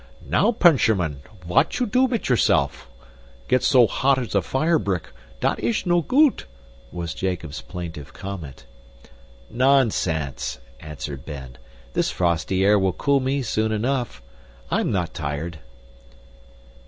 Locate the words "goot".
6.01-6.47